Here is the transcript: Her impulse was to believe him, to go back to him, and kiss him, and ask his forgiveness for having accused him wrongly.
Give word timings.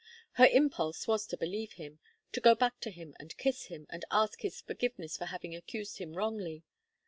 Her 0.31 0.47
impulse 0.47 1.07
was 1.07 1.27
to 1.27 1.37
believe 1.37 1.73
him, 1.73 1.99
to 2.31 2.41
go 2.41 2.55
back 2.55 2.79
to 2.79 2.89
him, 2.89 3.15
and 3.19 3.37
kiss 3.37 3.65
him, 3.65 3.85
and 3.91 4.03
ask 4.09 4.41
his 4.41 4.59
forgiveness 4.59 5.15
for 5.15 5.25
having 5.25 5.55
accused 5.55 5.99
him 5.99 6.13
wrongly. 6.15 6.63